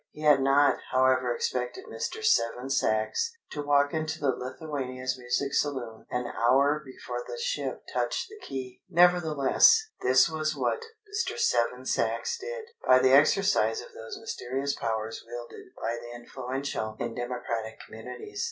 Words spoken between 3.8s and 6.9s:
into the Lithuania's music saloon an hour